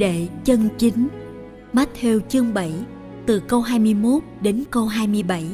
Đệ 0.00 0.28
chân 0.44 0.68
chính 0.78 1.08
Matthew 1.72 2.20
chương 2.28 2.54
7 2.54 2.72
từ 3.26 3.40
câu 3.48 3.60
21 3.60 4.22
đến 4.42 4.64
câu 4.70 4.86
27 4.86 5.44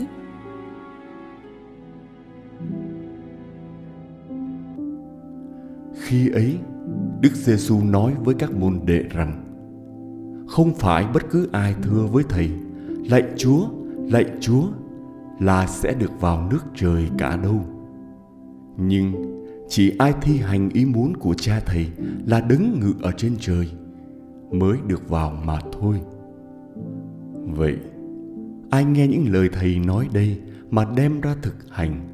Khi 5.95 6.31
ấy, 6.31 6.59
Đức 7.21 7.35
Giêsu 7.35 7.81
nói 7.85 8.15
với 8.25 8.35
các 8.35 8.55
môn 8.55 8.81
đệ 8.85 9.03
rằng: 9.11 9.45
Không 10.49 10.75
phải 10.75 11.07
bất 11.15 11.31
cứ 11.31 11.49
ai 11.53 11.75
thưa 11.83 12.07
với 12.13 12.25
thầy: 12.29 12.51
Lạy 13.11 13.23
Chúa, 13.37 13.69
lạy 14.11 14.25
Chúa 14.41 14.69
là 15.41 15.67
sẽ 15.67 15.95
được 15.95 16.21
vào 16.21 16.49
nước 16.51 16.65
trời 16.75 17.09
cả 17.19 17.37
đâu. 17.37 17.65
Nhưng 18.77 19.13
chỉ 19.69 19.93
ai 19.99 20.15
thi 20.23 20.39
hành 20.39 20.71
ý 20.71 20.85
muốn 20.85 21.17
của 21.17 21.35
cha 21.35 21.61
thầy 21.67 21.87
là 22.27 22.41
đứng 22.41 22.81
ngự 22.81 22.93
ở 23.03 23.13
trên 23.13 23.37
trời 23.41 23.71
mới 24.51 24.79
được 24.87 25.09
vào 25.09 25.31
mà 25.45 25.59
thôi. 25.73 26.01
Vậy, 27.45 27.77
ai 28.71 28.85
nghe 28.85 29.09
những 29.09 29.33
lời 29.33 29.49
thầy 29.53 29.79
nói 29.79 30.09
đây 30.13 30.41
mà 30.71 30.85
đem 30.97 31.21
ra 31.21 31.37
thực 31.43 31.55
hành, 31.71 32.09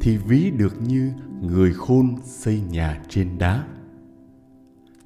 thì 0.00 0.16
ví 0.16 0.50
được 0.58 0.76
như 0.86 1.12
người 1.42 1.72
khôn 1.72 2.16
xây 2.24 2.60
nhà 2.70 3.02
trên 3.08 3.38
đá. 3.38 3.64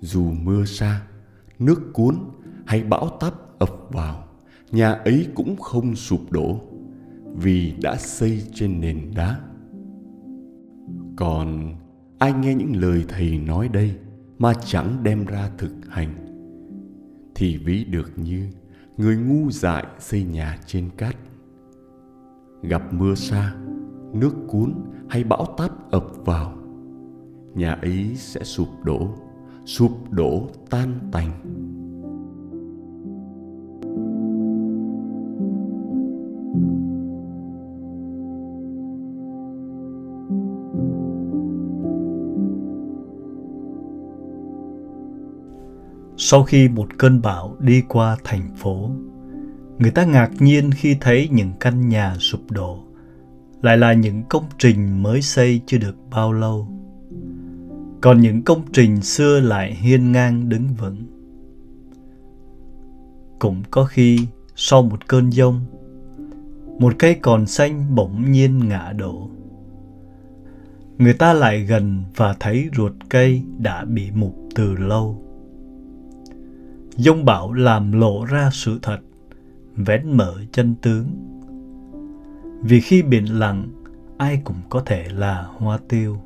Dù 0.01 0.31
mưa 0.43 0.65
xa, 0.65 1.03
nước 1.59 1.91
cuốn 1.93 2.17
hay 2.67 2.83
bão 2.83 3.09
táp 3.21 3.59
ập 3.59 3.71
vào, 3.91 4.25
nhà 4.71 4.93
ấy 4.93 5.27
cũng 5.35 5.57
không 5.57 5.97
sụp 5.97 6.21
đổ 6.31 6.61
vì 7.35 7.75
đã 7.83 7.97
xây 7.97 8.43
trên 8.55 8.81
nền 8.81 9.11
đá. 9.17 9.41
Còn 11.17 11.75
ai 12.19 12.33
nghe 12.33 12.55
những 12.55 12.77
lời 12.77 13.05
thầy 13.09 13.39
nói 13.39 13.69
đây 13.69 13.95
mà 14.39 14.53
chẳng 14.65 14.97
đem 15.03 15.25
ra 15.25 15.51
thực 15.59 15.73
hành 15.89 16.32
thì 17.35 17.59
ví 17.59 17.85
được 17.85 18.13
như 18.17 18.49
người 18.97 19.17
ngu 19.17 19.51
dại 19.51 19.87
xây 19.99 20.23
nhà 20.25 20.59
trên 20.67 20.91
cát. 20.97 21.17
Gặp 22.63 22.93
mưa 22.93 23.15
xa, 23.15 23.55
nước 24.13 24.33
cuốn 24.49 24.75
hay 25.09 25.25
bão 25.25 25.55
táp 25.59 25.91
ập 25.91 26.07
vào, 26.25 26.59
nhà 27.55 27.73
ấy 27.73 28.13
sẽ 28.17 28.45
sụp 28.45 28.69
đổ 28.85 29.15
sụp 29.65 30.11
đổ 30.11 30.49
tan 30.71 30.99
tành. 31.13 31.31
Sau 46.25 46.43
khi 46.43 46.69
một 46.69 46.99
cơn 46.99 47.23
bão 47.23 47.57
đi 47.61 47.83
qua 47.89 48.17
thành 48.25 48.57
phố, 48.57 48.91
người 49.79 49.91
ta 49.91 50.05
ngạc 50.05 50.31
nhiên 50.39 50.71
khi 50.71 50.97
thấy 51.01 51.29
những 51.33 51.53
căn 51.61 51.89
nhà 51.89 52.17
sụp 52.19 52.51
đổ, 52.51 52.79
lại 53.63 53.77
là 53.77 53.93
những 53.93 54.23
công 54.29 54.45
trình 54.59 55.03
mới 55.03 55.23
xây 55.23 55.61
chưa 55.67 55.79
được 55.79 55.97
bao 56.11 56.33
lâu. 56.33 56.69
Còn 58.01 58.21
những 58.21 58.43
công 58.43 58.63
trình 58.73 59.03
xưa 59.03 59.41
lại 59.41 59.75
hiên 59.75 60.13
ngang 60.13 60.49
đứng 60.49 60.69
vững. 60.79 60.97
Cũng 63.39 63.63
có 63.71 63.85
khi 63.85 64.27
sau 64.57 64.83
một 64.83 65.09
cơn 65.09 65.31
giông, 65.31 65.61
một 66.79 66.95
cây 66.99 67.15
còn 67.15 67.47
xanh 67.47 67.95
bỗng 67.95 68.33
nhiên 68.33 68.69
ngã 68.69 68.93
đổ. 68.99 69.31
Người 70.99 71.15
ta 71.15 71.33
lại 71.33 71.61
gần 71.61 72.05
và 72.17 72.37
thấy 72.41 72.69
ruột 72.77 72.93
cây 73.09 73.43
đã 73.59 73.85
bị 73.85 74.11
mục 74.11 74.35
từ 74.55 74.75
lâu 74.75 75.32
Dông 76.97 77.25
bão 77.25 77.53
làm 77.53 77.93
lộ 77.93 78.25
ra 78.25 78.51
sự 78.53 78.79
thật, 78.83 78.99
vén 79.77 80.17
mở 80.17 80.35
chân 80.53 80.75
tướng. 80.83 81.07
Vì 82.63 82.81
khi 82.81 83.03
biển 83.03 83.25
lặng, 83.39 83.69
ai 84.19 84.41
cũng 84.45 84.61
có 84.69 84.83
thể 84.87 85.09
là 85.09 85.47
hoa 85.59 85.79
tiêu. 85.89 86.19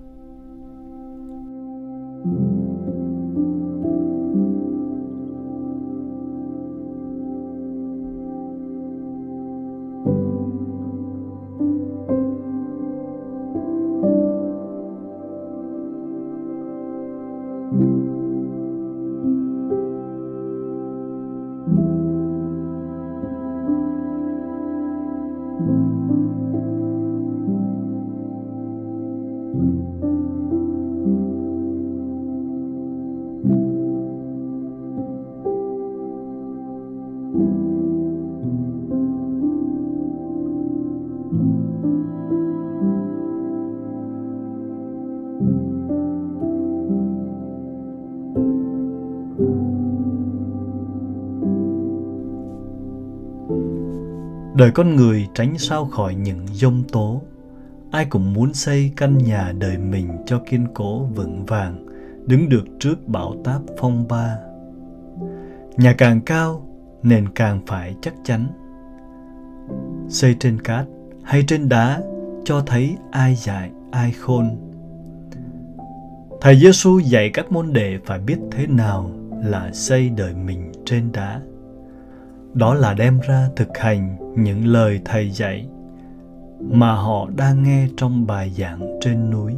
Đời 54.56 54.70
con 54.70 54.96
người 54.96 55.28
tránh 55.34 55.58
sao 55.58 55.86
khỏi 55.86 56.14
những 56.14 56.46
dông 56.52 56.82
tố. 56.92 57.22
Ai 57.90 58.04
cũng 58.04 58.32
muốn 58.32 58.54
xây 58.54 58.92
căn 58.96 59.18
nhà 59.18 59.52
đời 59.58 59.78
mình 59.78 60.08
cho 60.26 60.42
kiên 60.50 60.66
cố 60.74 61.04
vững 61.04 61.46
vàng, 61.46 61.86
đứng 62.26 62.48
được 62.48 62.64
trước 62.80 63.08
bão 63.08 63.34
táp 63.44 63.60
phong 63.78 64.08
ba. 64.08 64.38
Nhà 65.76 65.94
càng 65.98 66.20
cao, 66.20 66.66
nền 67.02 67.28
càng 67.28 67.60
phải 67.66 67.94
chắc 68.02 68.14
chắn. 68.24 68.46
Xây 70.08 70.36
trên 70.40 70.60
cát 70.60 70.86
hay 71.22 71.44
trên 71.46 71.68
đá 71.68 72.02
cho 72.44 72.60
thấy 72.66 72.96
ai 73.10 73.34
dạy 73.34 73.70
ai 73.90 74.12
khôn. 74.12 74.56
Thầy 76.40 76.56
Giêsu 76.56 76.98
dạy 76.98 77.30
các 77.34 77.52
môn 77.52 77.72
đệ 77.72 77.98
phải 78.04 78.18
biết 78.18 78.38
thế 78.50 78.66
nào 78.66 79.10
là 79.44 79.72
xây 79.72 80.08
đời 80.08 80.34
mình 80.34 80.72
trên 80.84 81.12
đá 81.12 81.40
đó 82.56 82.74
là 82.74 82.94
đem 82.94 83.20
ra 83.20 83.48
thực 83.56 83.78
hành 83.78 84.16
những 84.36 84.66
lời 84.66 85.00
thầy 85.04 85.30
dạy 85.30 85.66
mà 86.60 86.92
họ 86.92 87.28
đang 87.36 87.62
nghe 87.62 87.86
trong 87.96 88.26
bài 88.26 88.50
giảng 88.50 88.98
trên 89.00 89.30
núi. 89.30 89.52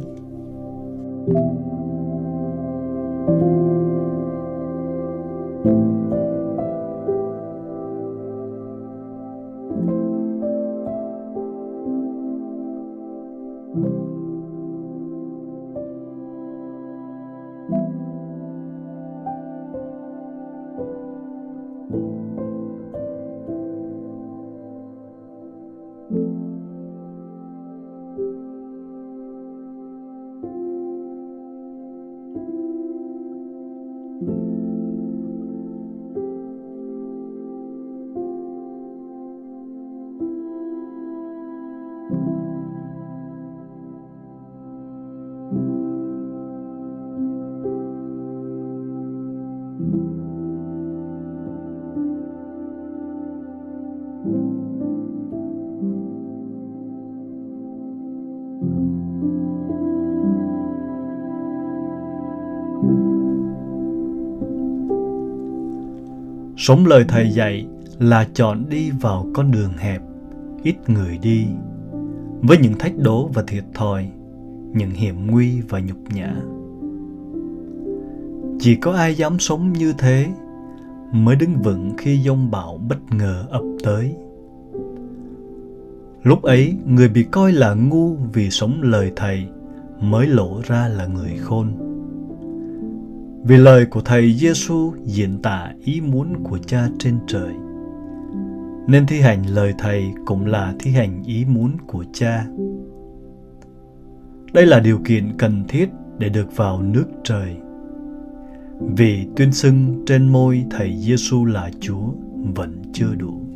Sống 66.57 66.85
lời 66.85 67.05
Thầy 67.07 67.29
dạy 67.29 67.67
là 67.99 68.27
chọn 68.33 68.69
đi 68.69 68.91
vào 68.91 69.25
con 69.33 69.51
đường 69.51 69.71
hẹp, 69.77 70.01
ít 70.63 70.75
người 70.87 71.19
đi, 71.21 71.47
với 72.41 72.57
những 72.57 72.73
thách 72.79 72.97
đố 72.97 73.29
và 73.33 73.43
thiệt 73.47 73.63
thòi, 73.73 74.09
những 74.73 74.91
hiểm 74.91 75.27
nguy 75.27 75.61
và 75.61 75.79
nhục 75.79 75.97
nhã. 76.13 76.35
Chỉ 78.59 78.75
có 78.75 78.91
ai 78.91 79.15
dám 79.15 79.39
sống 79.39 79.73
như 79.73 79.93
thế 79.97 80.27
mới 81.11 81.35
đứng 81.35 81.61
vững 81.63 81.91
khi 81.97 82.21
dông 82.25 82.51
bão 82.51 82.79
bất 82.89 82.97
ngờ 83.11 83.45
ập 83.49 83.63
tới. 83.83 84.15
Lúc 86.23 86.41
ấy, 86.41 86.75
người 86.85 87.09
bị 87.09 87.23
coi 87.23 87.51
là 87.51 87.73
ngu 87.73 88.15
vì 88.33 88.49
sống 88.49 88.81
lời 88.81 89.11
thầy 89.15 89.47
mới 90.01 90.27
lộ 90.27 90.61
ra 90.67 90.87
là 90.87 91.05
người 91.05 91.37
khôn. 91.37 91.88
Vì 93.43 93.57
lời 93.57 93.85
của 93.85 94.01
Thầy 94.01 94.33
Giêsu 94.33 94.93
diễn 95.03 95.41
tả 95.41 95.71
ý 95.83 96.01
muốn 96.01 96.43
của 96.43 96.57
Cha 96.57 96.89
trên 96.99 97.19
trời, 97.27 97.53
nên 98.87 99.05
thi 99.07 99.19
hành 99.19 99.43
lời 99.49 99.73
Thầy 99.77 100.03
cũng 100.25 100.45
là 100.45 100.73
thi 100.79 100.91
hành 100.91 101.23
ý 101.23 101.45
muốn 101.45 101.71
của 101.87 102.05
Cha. 102.13 102.45
Đây 104.53 104.65
là 104.65 104.79
điều 104.79 104.99
kiện 105.05 105.37
cần 105.37 105.63
thiết 105.67 105.89
để 106.17 106.29
được 106.29 106.57
vào 106.57 106.81
nước 106.81 107.05
trời. 107.23 107.57
Vì 108.97 109.27
tuyên 109.35 109.51
xưng 109.51 110.03
trên 110.05 110.27
môi 110.27 110.65
Thầy 110.71 110.97
Giêsu 110.97 111.45
là 111.45 111.69
Chúa 111.79 112.11
vẫn 112.55 112.81
chưa 112.93 113.15
đủ. 113.15 113.48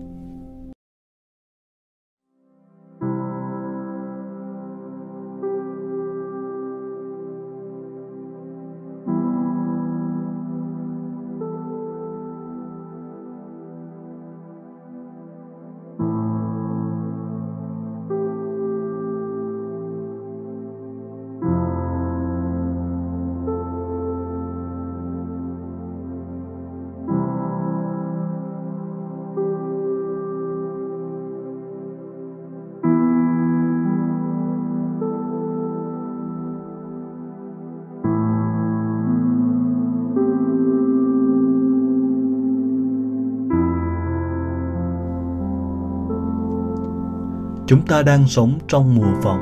Chúng 47.74 47.86
ta 47.86 48.02
đang 48.02 48.28
sống 48.28 48.60
trong 48.68 48.96
mùa 48.96 49.22
vọng, 49.24 49.40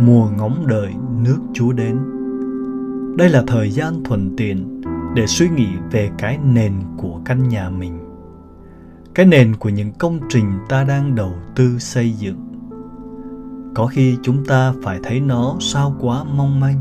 mùa 0.00 0.28
ngóng 0.36 0.66
đợi 0.66 0.94
nước 1.22 1.38
Chúa 1.52 1.72
đến. 1.72 1.98
Đây 3.18 3.28
là 3.28 3.44
thời 3.46 3.70
gian 3.70 4.04
thuận 4.04 4.36
tiện 4.36 4.80
để 5.14 5.26
suy 5.26 5.48
nghĩ 5.48 5.68
về 5.90 6.10
cái 6.18 6.38
nền 6.54 6.72
của 6.96 7.20
căn 7.24 7.48
nhà 7.48 7.70
mình. 7.70 7.98
Cái 9.14 9.26
nền 9.26 9.56
của 9.56 9.68
những 9.68 9.92
công 9.98 10.20
trình 10.28 10.44
ta 10.68 10.84
đang 10.84 11.14
đầu 11.14 11.32
tư 11.54 11.78
xây 11.78 12.12
dựng. 12.12 12.36
Có 13.74 13.86
khi 13.86 14.16
chúng 14.22 14.44
ta 14.44 14.72
phải 14.82 15.00
thấy 15.02 15.20
nó 15.20 15.56
sao 15.60 15.94
quá 16.00 16.24
mong 16.24 16.60
manh. 16.60 16.80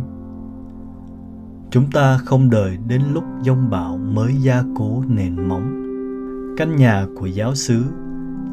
Chúng 1.71 1.91
ta 1.91 2.17
không 2.17 2.49
đợi 2.49 2.77
đến 2.87 3.01
lúc 3.13 3.23
giông 3.41 3.69
bão 3.69 3.97
mới 3.97 4.33
gia 4.33 4.63
cố 4.77 5.03
nền 5.07 5.47
móng. 5.47 5.81
Căn 6.57 6.75
nhà 6.75 7.05
của 7.15 7.25
giáo 7.25 7.55
xứ, 7.55 7.83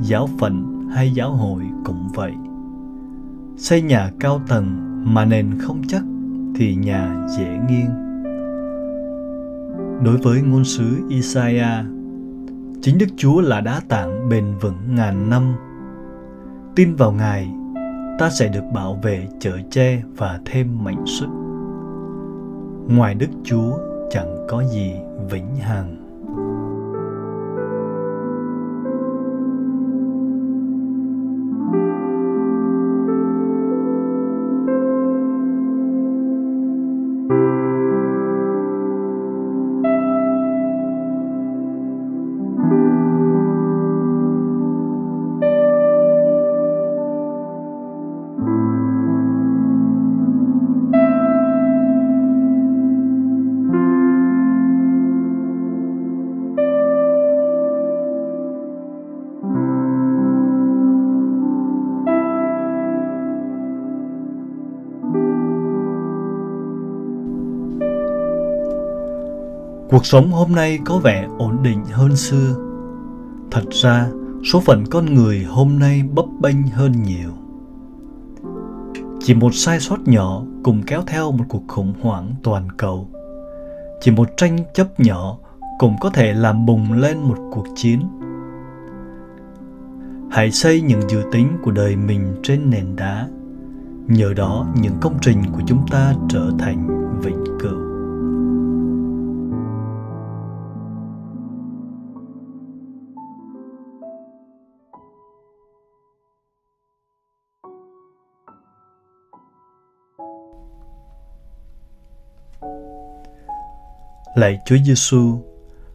giáo 0.00 0.28
phận 0.38 0.71
hay 0.94 1.10
giáo 1.10 1.32
hội 1.32 1.62
cũng 1.84 2.08
vậy. 2.14 2.32
Xây 3.56 3.82
nhà 3.82 4.10
cao 4.20 4.40
tầng 4.48 4.66
mà 5.04 5.24
nền 5.24 5.58
không 5.58 5.82
chắc 5.88 6.02
thì 6.56 6.74
nhà 6.74 7.26
dễ 7.38 7.58
nghiêng. 7.68 7.90
Đối 10.04 10.16
với 10.16 10.42
ngôn 10.42 10.64
sứ 10.64 10.84
Isaiah, 11.08 11.84
chính 12.82 12.98
Đức 12.98 13.06
Chúa 13.16 13.40
là 13.40 13.60
đá 13.60 13.80
tảng 13.88 14.28
bền 14.28 14.44
vững 14.60 14.94
ngàn 14.94 15.30
năm. 15.30 15.54
Tin 16.76 16.94
vào 16.94 17.12
Ngài, 17.12 17.54
ta 18.18 18.30
sẽ 18.30 18.48
được 18.48 18.64
bảo 18.74 18.98
vệ 19.02 19.28
chở 19.40 19.58
che 19.70 20.02
và 20.16 20.40
thêm 20.44 20.84
mạnh 20.84 21.04
sức. 21.06 21.28
Ngoài 22.88 23.14
Đức 23.14 23.30
Chúa 23.44 23.78
chẳng 24.10 24.46
có 24.48 24.64
gì 24.64 24.92
vĩnh 25.30 25.56
hằng. 25.56 26.01
Cuộc 70.02 70.06
sống 70.06 70.32
hôm 70.32 70.52
nay 70.52 70.78
có 70.84 70.98
vẻ 70.98 71.28
ổn 71.38 71.62
định 71.62 71.84
hơn 71.92 72.16
xưa. 72.16 72.54
Thật 73.50 73.64
ra, 73.70 74.08
số 74.52 74.60
phận 74.60 74.84
con 74.90 75.14
người 75.14 75.44
hôm 75.44 75.78
nay 75.78 76.02
bấp 76.14 76.24
bênh 76.40 76.68
hơn 76.68 76.92
nhiều. 77.02 77.30
Chỉ 79.20 79.34
một 79.34 79.54
sai 79.54 79.80
sót 79.80 80.08
nhỏ 80.08 80.42
cùng 80.64 80.82
kéo 80.86 81.02
theo 81.06 81.32
một 81.32 81.44
cuộc 81.48 81.62
khủng 81.68 81.94
hoảng 82.00 82.34
toàn 82.42 82.68
cầu. 82.76 83.08
Chỉ 84.00 84.10
một 84.10 84.28
tranh 84.36 84.58
chấp 84.74 85.00
nhỏ 85.00 85.38
cũng 85.78 85.96
có 86.00 86.10
thể 86.10 86.32
làm 86.32 86.66
bùng 86.66 86.92
lên 86.92 87.18
một 87.18 87.38
cuộc 87.52 87.66
chiến. 87.76 88.00
Hãy 90.30 90.50
xây 90.50 90.80
những 90.80 91.00
dự 91.10 91.22
tính 91.32 91.48
của 91.62 91.70
đời 91.70 91.96
mình 91.96 92.34
trên 92.42 92.70
nền 92.70 92.96
đá. 92.96 93.28
Nhờ 94.06 94.32
đó 94.36 94.66
những 94.80 94.94
công 95.00 95.14
trình 95.20 95.42
của 95.52 95.62
chúng 95.66 95.86
ta 95.90 96.14
trở 96.28 96.50
thành 96.58 96.88
vĩnh 97.20 97.44
cửu. 97.60 97.81
Lạy 114.34 114.58
Chúa 114.64 114.76
Giêsu, 114.84 115.38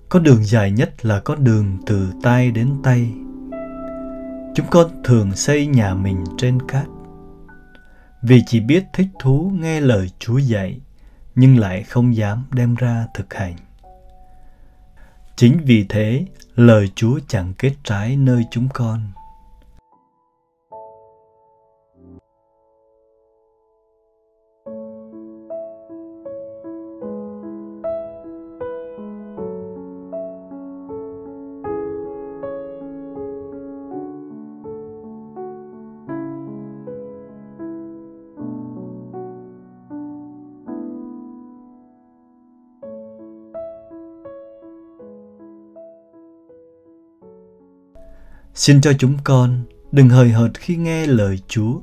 có 0.10 0.20
đường 0.20 0.44
dài 0.44 0.72
nhất 0.72 1.06
là 1.06 1.20
có 1.20 1.36
đường 1.36 1.78
từ 1.86 2.12
tay 2.24 2.52
đến 2.52 2.70
tay. 2.84 3.12
Chúng 4.56 4.66
con 4.70 4.92
thường 5.04 5.36
xây 5.36 5.68
nhà 5.68 5.94
mình 5.94 6.24
trên 6.38 6.60
cát, 6.68 6.86
vì 8.22 8.44
chỉ 8.46 8.60
biết 8.60 8.84
thích 8.94 9.08
thú 9.20 9.52
nghe 9.60 9.82
lời 9.82 10.10
Chúa 10.20 10.38
dạy, 10.38 10.80
nhưng 11.36 11.60
lại 11.60 11.84
không 11.84 12.16
dám 12.16 12.44
đem 12.52 12.76
ra 12.76 13.08
thực 13.14 13.34
hành. 13.34 13.56
Chính 15.36 15.58
vì 15.66 15.86
thế, 15.90 16.26
lời 16.56 16.92
Chúa 16.96 17.20
chẳng 17.28 17.54
kết 17.58 17.74
trái 17.84 18.18
nơi 18.18 18.46
chúng 18.52 18.68
con. 18.74 19.12
Xin 48.58 48.82
cho 48.82 48.94
chúng 49.00 49.14
con 49.24 49.64
đừng 49.92 50.10
hời 50.10 50.30
hợt 50.30 50.52
khi 50.60 50.76
nghe 50.76 51.08
lời 51.08 51.40
Chúa. 51.48 51.80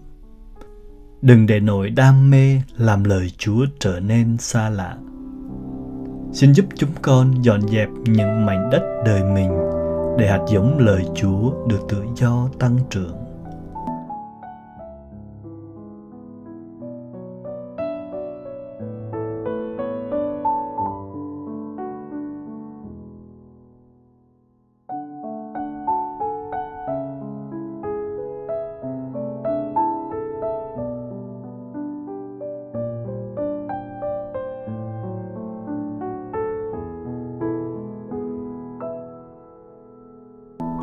Đừng 1.23 1.47
để 1.47 1.61
nỗi 1.61 1.91
đam 1.91 2.31
mê 2.31 2.61
làm 2.77 3.05
lời 3.05 3.33
Chúa 3.39 3.67
trở 3.81 4.01
nên 4.01 4.37
xa 4.39 4.71
lạ. 4.71 4.97
Xin 6.33 6.53
giúp 6.53 6.65
chúng 6.77 6.91
con 7.03 7.43
dọn 7.43 7.69
dẹp 7.69 7.89
những 8.05 8.47
mảnh 8.47 8.71
đất 8.71 8.83
đời 9.07 9.23
mình 9.25 9.51
để 10.19 10.29
hạt 10.29 10.41
giống 10.53 10.79
lời 10.79 11.05
Chúa 11.15 11.67
được 11.69 11.81
tự 11.89 12.05
do 12.17 12.49
tăng 12.59 12.79
trưởng. 12.91 13.24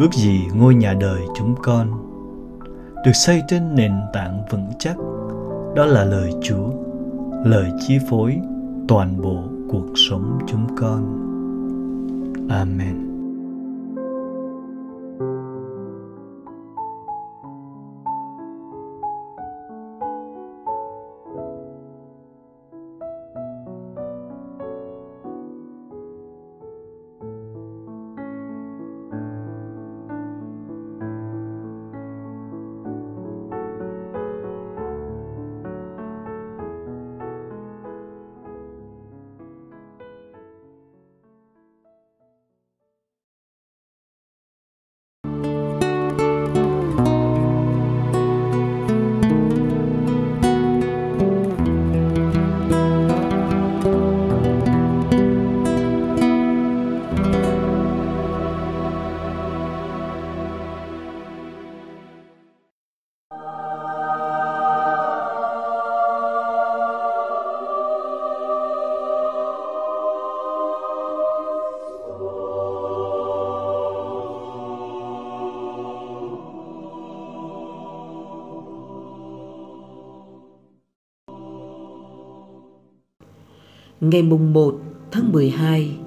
Ước 0.02 0.14
gì 0.14 0.48
ngôi 0.56 0.76
nhà 0.76 0.94
đời 0.94 1.22
chúng 1.36 1.56
con 1.64 1.88
được 3.06 3.12
xây 3.14 3.42
trên 3.48 3.76
nền 3.76 3.92
tảng 4.14 4.42
vững 4.50 4.70
chắc. 4.80 4.96
Đó 5.76 5.86
là 5.86 6.04
lời 6.04 6.32
chúa, 6.42 6.70
lời 7.46 7.72
chi 7.80 7.98
phối 8.10 8.38
toàn 8.88 9.22
bộ 9.22 9.44
cuộc 9.70 9.88
sống 9.96 10.40
chúng 10.48 10.76
con. 10.76 11.18
Amen. 12.50 13.11
Ngày 84.02 84.24
mùng 84.24 84.54
1 84.54 84.82
tháng 85.12 85.32
12, 85.32 85.98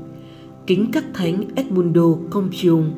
kính 0.66 0.86
các 0.92 1.04
thánh 1.14 1.44
Edmundo 1.54 2.14
Compion 2.30 2.90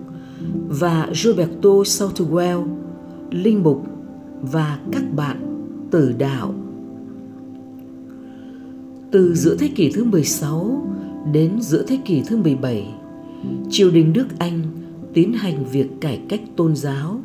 và 0.69 1.09
Roberto 1.13 1.71
Southwell, 1.71 2.67
linh 3.31 3.63
mục 3.63 3.87
và 4.43 4.79
các 4.93 5.03
bạn 5.17 5.37
tử 5.91 6.15
đạo. 6.19 6.55
Từ 9.11 9.35
giữa 9.35 9.57
thế 9.57 9.69
kỷ 9.69 9.91
thứ 9.91 10.05
16 10.05 10.87
đến 11.33 11.61
giữa 11.61 11.85
thế 11.87 11.99
kỷ 12.05 12.23
thứ 12.27 12.37
17, 12.37 12.95
triều 13.71 13.91
đình 13.91 14.13
nước 14.13 14.27
Anh 14.39 14.63
tiến 15.15 15.33
hành 15.33 15.65
việc 15.65 15.89
cải 16.01 16.21
cách 16.29 16.41
tôn 16.57 16.77
giáo, 16.77 17.21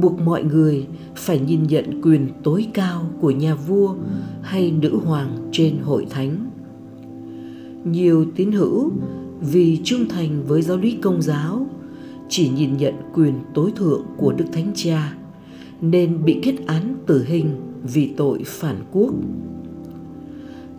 buộc 0.00 0.20
mọi 0.20 0.44
người 0.44 0.86
phải 1.16 1.40
nhìn 1.40 1.62
nhận 1.62 2.00
quyền 2.02 2.28
tối 2.42 2.66
cao 2.74 3.10
của 3.20 3.30
nhà 3.30 3.54
vua 3.54 3.94
hay 4.42 4.70
nữ 4.70 4.96
hoàng 5.04 5.48
trên 5.52 5.78
hội 5.78 6.06
thánh 6.10 6.49
nhiều 7.84 8.26
tín 8.36 8.52
hữu 8.52 8.92
vì 9.40 9.80
trung 9.84 10.08
thành 10.08 10.44
với 10.46 10.62
giáo 10.62 10.76
lý 10.76 10.98
công 11.02 11.22
giáo 11.22 11.66
chỉ 12.28 12.48
nhìn 12.48 12.76
nhận 12.76 12.94
quyền 13.14 13.34
tối 13.54 13.72
thượng 13.76 14.02
của 14.16 14.32
Đức 14.32 14.44
Thánh 14.52 14.72
Cha 14.74 15.14
nên 15.80 16.24
bị 16.24 16.38
kết 16.42 16.54
án 16.66 16.94
tử 17.06 17.24
hình 17.24 17.50
vì 17.82 18.10
tội 18.16 18.42
phản 18.46 18.76
quốc. 18.92 19.14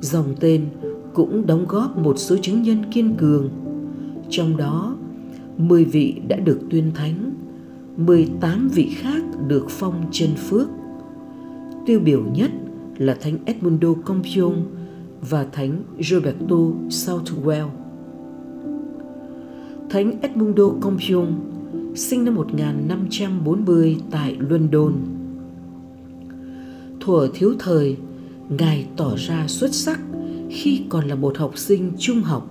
Dòng 0.01 0.36
tên 0.39 0.65
cũng 1.13 1.48
đóng 1.48 1.65
góp 1.67 1.98
một 1.98 2.17
số 2.17 2.38
chứng 2.41 2.62
nhân 2.62 2.84
kiên 2.91 3.15
cường, 3.17 3.50
trong 4.29 4.58
đó 4.58 4.96
10 5.58 5.86
vị 5.86 6.15
đã 6.27 6.38
được 6.38 6.60
tuyên 6.70 6.91
thánh, 6.96 7.31
18 7.98 8.70
vị 8.74 8.89
khác 8.96 9.24
được 9.48 9.65
phong 9.70 10.05
chân 10.12 10.29
phước. 10.36 10.67
Tiêu 11.86 12.00
biểu 12.00 12.24
nhất 12.36 12.51
là 12.98 13.17
Thánh 13.22 13.38
Edmundo 13.46 13.93
Compion 14.05 14.53
và 15.30 15.46
Thánh 15.51 15.84
Roberto 16.00 16.56
Southwell. 16.90 17.68
Thánh 19.90 20.22
Edmundo 20.22 20.70
Compion 20.82 21.28
sinh 21.96 22.25
năm 22.25 22.36
1540 22.36 23.98
tại 24.12 24.38
London. 24.40 24.94
Thuở 27.00 27.28
thiếu 27.34 27.54
thời, 27.60 27.98
Ngài 28.50 28.88
tỏ 28.98 29.16
ra 29.18 29.48
xuất 29.48 29.74
sắc 29.74 30.00
khi 30.50 30.82
còn 30.90 31.08
là 31.08 31.16
một 31.16 31.38
học 31.38 31.58
sinh 31.58 31.92
trung 31.98 32.22
học 32.22 32.48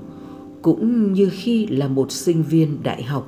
cũng 0.63 1.13
như 1.13 1.29
khi 1.33 1.67
là 1.67 1.89
một 1.89 2.13
sinh 2.13 2.43
viên 2.43 2.83
đại 2.83 3.03
học. 3.03 3.27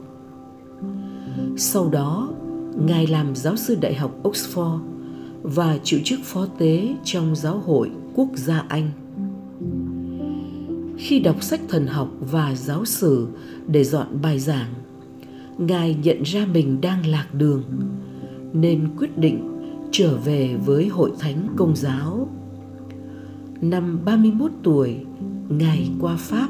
Sau 1.57 1.89
đó, 1.89 2.31
Ngài 2.87 3.07
làm 3.07 3.37
giáo 3.37 3.57
sư 3.57 3.77
đại 3.81 3.95
học 3.95 4.19
Oxford 4.23 4.79
và 5.43 5.79
chịu 5.83 6.01
chức 6.05 6.21
phó 6.23 6.47
tế 6.59 6.95
trong 7.05 7.37
giáo 7.37 7.59
hội 7.59 7.91
quốc 8.15 8.29
gia 8.35 8.65
Anh 8.69 8.91
khi 11.03 11.21
đọc 11.21 11.43
sách 11.43 11.61
thần 11.69 11.87
học 11.87 12.09
và 12.21 12.55
giáo 12.55 12.85
sử 12.85 13.27
để 13.67 13.85
dọn 13.85 14.07
bài 14.23 14.39
giảng. 14.39 14.75
Ngài 15.59 15.97
nhận 16.03 16.23
ra 16.23 16.47
mình 16.53 16.81
đang 16.81 17.07
lạc 17.07 17.27
đường, 17.33 17.63
nên 18.53 18.89
quyết 18.99 19.19
định 19.19 19.61
trở 19.91 20.17
về 20.17 20.57
với 20.67 20.89
hội 20.89 21.13
thánh 21.19 21.47
công 21.57 21.77
giáo. 21.77 22.29
Năm 23.61 23.99
31 24.05 24.51
tuổi, 24.63 24.97
ngài 25.49 25.91
qua 26.01 26.17
pháp, 26.17 26.49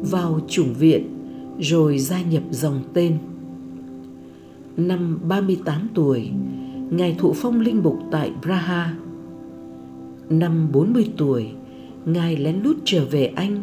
vào 0.00 0.40
chủng 0.48 0.74
viện 0.74 1.08
rồi 1.60 1.98
gia 1.98 2.22
nhập 2.22 2.42
dòng 2.50 2.82
tên. 2.94 3.18
Năm 4.76 5.18
38 5.28 5.88
tuổi, 5.94 6.30
ngài 6.90 7.16
thụ 7.18 7.32
phong 7.32 7.60
linh 7.60 7.82
mục 7.82 7.98
tại 8.10 8.32
Praha. 8.42 8.94
Năm 10.30 10.68
40 10.72 11.08
tuổi 11.16 11.52
Ngài 12.12 12.36
lén 12.36 12.62
lút 12.62 12.76
trở 12.84 13.04
về 13.10 13.26
Anh 13.26 13.62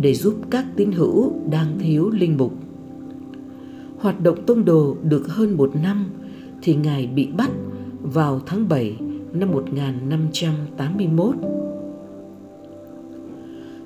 để 0.00 0.14
giúp 0.14 0.34
các 0.50 0.64
tín 0.76 0.92
hữu 0.92 1.32
đang 1.50 1.78
thiếu 1.78 2.10
linh 2.10 2.36
mục. 2.36 2.52
Hoạt 3.98 4.20
động 4.20 4.46
tông 4.46 4.64
đồ 4.64 4.96
được 5.02 5.28
hơn 5.28 5.56
một 5.56 5.70
năm 5.82 6.06
thì 6.62 6.74
Ngài 6.74 7.06
bị 7.06 7.26
bắt 7.26 7.50
vào 8.02 8.40
tháng 8.46 8.68
7 8.68 8.96
năm 9.32 9.50
1581. 9.50 11.34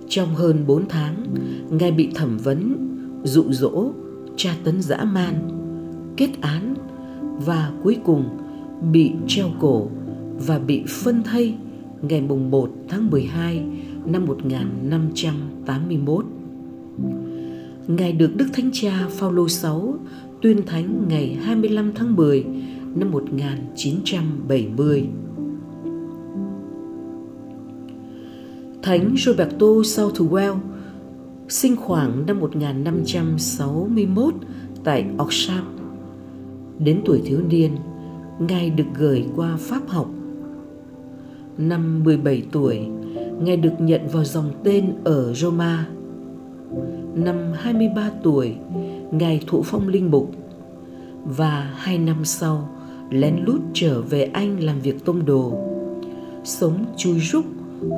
Trong 0.08 0.34
hơn 0.34 0.64
4 0.66 0.88
tháng, 0.88 1.26
Ngài 1.70 1.92
bị 1.92 2.08
thẩm 2.14 2.38
vấn, 2.38 2.76
dụ 3.24 3.44
dỗ, 3.50 3.90
tra 4.36 4.50
tấn 4.64 4.82
dã 4.82 5.04
man, 5.04 5.34
kết 6.16 6.30
án 6.40 6.74
và 7.46 7.72
cuối 7.82 7.96
cùng 8.04 8.24
bị 8.92 9.12
treo 9.26 9.46
cổ 9.60 9.88
và 10.46 10.58
bị 10.58 10.84
phân 10.88 11.22
thây 11.22 11.54
ngày 12.02 12.20
mùng 12.20 12.50
1 12.50 12.70
tháng 12.88 13.10
12 13.10 13.64
năm 14.06 14.26
1581. 14.26 16.24
Ngài 17.86 18.12
được 18.12 18.36
Đức 18.36 18.46
Thánh 18.52 18.70
Cha 18.72 19.06
Phaolô 19.10 19.44
VI 19.44 19.68
tuyên 20.42 20.66
thánh 20.66 21.04
ngày 21.08 21.38
25 21.42 21.92
tháng 21.94 22.16
10 22.16 22.44
năm 22.94 23.10
1970. 23.10 25.08
Thánh 28.82 29.14
Roberto 29.16 29.66
Southwell 29.66 30.56
sinh 31.48 31.76
khoảng 31.76 32.26
năm 32.26 32.40
1561 32.40 34.34
tại 34.84 35.06
Oxford. 35.16 35.62
Đến 36.78 37.00
tuổi 37.04 37.22
thiếu 37.24 37.40
niên, 37.48 37.76
Ngài 38.48 38.70
được 38.70 38.84
gửi 38.98 39.24
qua 39.36 39.56
Pháp 39.58 39.88
học. 39.88 40.10
Năm 41.58 42.04
17 42.04 42.42
tuổi, 42.52 42.78
Ngài 43.40 43.56
được 43.56 43.72
nhận 43.78 44.08
vào 44.08 44.24
dòng 44.24 44.50
tên 44.64 44.92
ở 45.04 45.34
Roma. 45.34 45.86
năm 47.14 47.52
23 47.54 48.10
tuổi, 48.22 48.54
Ngài 49.10 49.40
thụ 49.46 49.62
phong 49.64 49.88
linh 49.88 50.10
mục 50.10 50.30
và 51.24 51.74
hai 51.76 51.98
năm 51.98 52.24
sau 52.24 52.68
lén 53.10 53.36
lút 53.46 53.60
trở 53.74 54.02
về 54.02 54.22
Anh 54.22 54.64
làm 54.64 54.80
việc 54.80 55.04
tông 55.04 55.24
đồ. 55.24 55.58
Sống 56.44 56.84
chui 56.96 57.20
rúc 57.20 57.44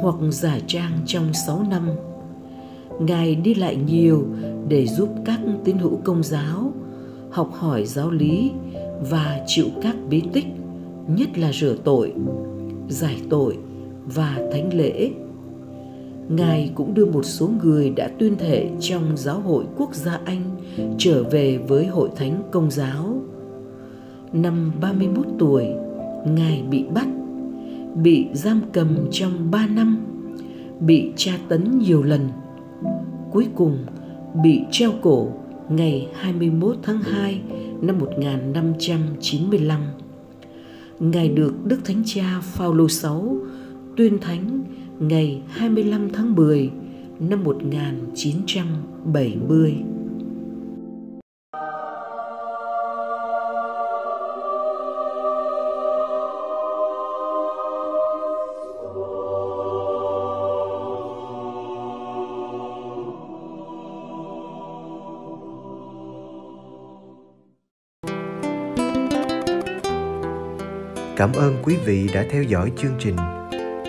hoặc 0.03 0.15
giả 0.31 0.59
trang 0.67 0.99
trong 1.07 1.33
6 1.47 1.67
năm. 1.71 1.89
Ngài 3.01 3.35
đi 3.35 3.55
lại 3.55 3.77
nhiều 3.77 4.27
để 4.69 4.87
giúp 4.87 5.09
các 5.25 5.41
tín 5.65 5.79
hữu 5.79 5.99
công 6.05 6.23
giáo 6.23 6.73
học 7.31 7.51
hỏi 7.53 7.87
giáo 7.87 8.11
lý 8.11 8.51
và 9.11 9.41
chịu 9.47 9.67
các 9.83 9.97
bí 10.09 10.23
tích, 10.33 10.47
nhất 11.09 11.39
là 11.39 11.53
rửa 11.53 11.77
tội, 11.85 12.13
giải 12.89 13.17
tội 13.31 13.59
và 14.07 14.39
thánh 14.53 14.75
lễ. 14.75 15.11
Ngài 16.37 16.71
cũng 16.75 16.95
đưa 16.95 17.07
một 17.07 17.23
số 17.23 17.51
người 17.62 17.91
đã 17.91 18.11
tuyên 18.19 18.37
thệ 18.39 18.71
trong 18.81 19.17
giáo 19.17 19.41
hội 19.41 19.65
quốc 19.77 19.95
gia 19.95 20.21
Anh 20.25 20.43
trở 20.99 21.23
về 21.23 21.59
với 21.69 21.87
hội 21.87 22.09
thánh 22.17 22.43
công 22.51 22.71
giáo. 22.71 23.23
Năm 24.33 24.73
31 24.81 25.27
tuổi, 25.39 25.67
Ngài 26.27 26.62
bị 26.71 26.85
bắt, 26.95 27.07
bị 27.95 28.27
giam 28.33 28.61
cầm 28.73 28.89
trong 29.11 29.51
3 29.51 29.67
năm, 29.67 30.07
bị 30.81 31.12
tra 31.17 31.33
tấn 31.49 31.79
nhiều 31.79 32.03
lần. 32.03 32.29
Cuối 33.31 33.47
cùng 33.55 33.79
bị 34.43 34.61
treo 34.71 34.93
cổ 35.03 35.28
ngày 35.69 36.09
21 36.15 36.76
tháng 36.83 37.02
2 37.02 37.41
năm 37.80 37.99
1595. 37.99 39.80
Ngài 41.00 41.28
được 41.28 41.54
Đức 41.65 41.78
Thánh 41.85 42.02
Cha 42.06 42.41
Phaolô 42.43 42.87
VI 42.87 43.09
tuyên 43.97 44.19
thánh 44.19 44.65
ngày 45.08 45.43
25 45.49 46.08
tháng 46.12 46.34
10 46.34 46.71
năm 47.21 47.45
1970. 47.45 49.75
Cảm 71.17 71.32
ơn 71.32 71.56
quý 71.62 71.76
vị 71.86 72.08
đã 72.15 72.25
theo 72.30 72.43
dõi 72.43 72.73
chương 72.76 72.93
trình. 72.99 73.17